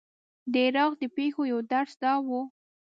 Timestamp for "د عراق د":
0.51-1.03